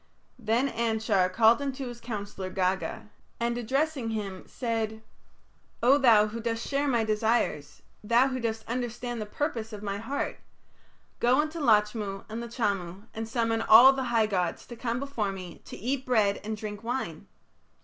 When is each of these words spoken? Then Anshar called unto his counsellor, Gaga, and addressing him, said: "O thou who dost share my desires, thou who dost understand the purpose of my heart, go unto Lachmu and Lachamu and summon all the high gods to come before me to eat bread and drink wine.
Then 0.39 0.67
Anshar 0.69 1.31
called 1.31 1.61
unto 1.61 1.87
his 1.87 2.01
counsellor, 2.01 2.49
Gaga, 2.49 3.11
and 3.39 3.55
addressing 3.55 4.09
him, 4.09 4.43
said: 4.47 5.03
"O 5.83 5.99
thou 5.99 6.25
who 6.29 6.39
dost 6.41 6.67
share 6.67 6.87
my 6.87 7.03
desires, 7.03 7.83
thou 8.03 8.29
who 8.29 8.39
dost 8.39 8.65
understand 8.67 9.21
the 9.21 9.27
purpose 9.27 9.71
of 9.71 9.83
my 9.83 9.99
heart, 9.99 10.39
go 11.19 11.39
unto 11.39 11.59
Lachmu 11.59 12.25
and 12.29 12.41
Lachamu 12.41 13.03
and 13.13 13.29
summon 13.29 13.61
all 13.61 13.93
the 13.93 14.05
high 14.05 14.25
gods 14.25 14.65
to 14.65 14.75
come 14.75 14.99
before 14.99 15.31
me 15.31 15.59
to 15.65 15.77
eat 15.77 16.03
bread 16.03 16.41
and 16.43 16.57
drink 16.57 16.81
wine. 16.83 17.27